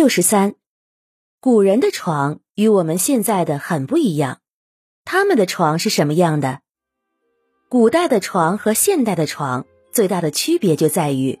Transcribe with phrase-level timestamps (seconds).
[0.00, 0.54] 六十三，
[1.40, 4.38] 古人的床与我们现在的很不一样。
[5.04, 6.60] 他们的床是什么样的？
[7.68, 11.38] 古代的床和现代的床最大的区别就在于，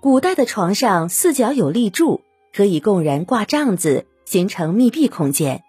[0.00, 2.20] 古代的床上四角有立柱，
[2.54, 5.64] 可以供人挂帐子，形成密闭空间。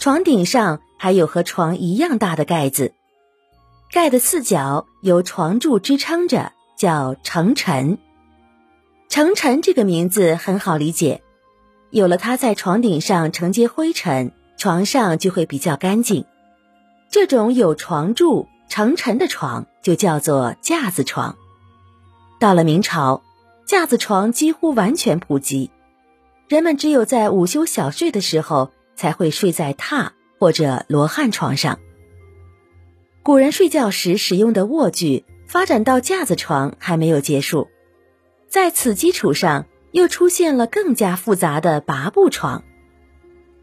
[0.00, 2.92] 床顶上还有和床一样大的盖子，
[3.92, 7.98] 盖的四角由床柱支撑着，叫承尘。
[9.20, 11.20] 承尘这个名字很好理解，
[11.90, 16.24] 有了它在床顶上承接灰尘，床上就会比较干净。
[17.10, 21.36] 这种有床柱承尘的床就叫做架子床。
[22.38, 23.22] 到了明朝，
[23.66, 25.70] 架子床几乎完全普及，
[26.48, 31.78] 人们只有在午休小睡的时候才会睡在榻或者罗汉床上。
[33.22, 37.68] 古人睡觉时使用的卧具发展到架子床还没有结束。
[38.50, 42.64] 在此基础上，又出现了更加复杂的拔步床。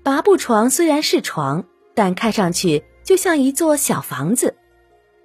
[0.02, 4.56] 拔步床虽然是床，但看上去就像一座小房子。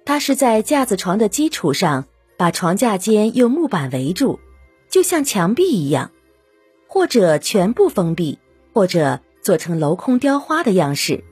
[0.03, 2.03] 它是在架子床的基础上，
[2.35, 4.41] 把床架间用木板围住，
[4.89, 6.11] 就像墙壁一样，
[6.87, 8.39] 或者全部封闭，
[8.73, 11.23] 或者做成镂空雕花的样式。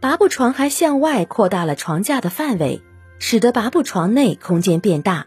[0.00, 2.80] 拔步床还向外扩大了床架的范围，
[3.18, 5.26] 使得拔步床内空间变大。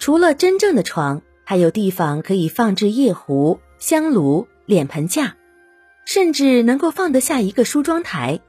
[0.00, 1.22] 除了真正的床。
[1.48, 5.36] 还有地方可以放置夜壶、香炉、脸盆架，
[6.04, 8.40] 甚至能够放得下一个梳妆台。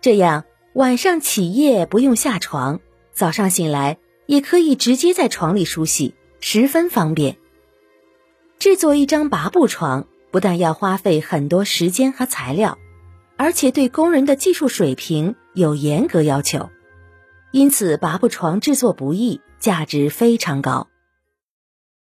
[0.00, 2.80] 这样晚上起夜不用下床，
[3.12, 7.36] 早上醒来也可以直接在床里梳洗，十分方便。
[8.58, 12.78] 制作一张拔步床不但要花费很多时间和材料，
[13.36, 16.70] 而且对工人的技术水平有严格要求，
[17.50, 20.88] 因此拔步床制作不易，价值非常高。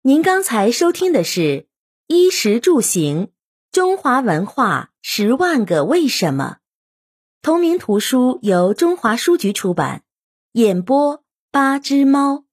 [0.07, 1.41] 您刚才收听的是
[2.07, 3.27] 《衣食住行：
[3.73, 6.59] 中华文化十万个为什么》，
[7.41, 10.03] 同名图书由中华书局出版，
[10.53, 12.45] 演播八只猫。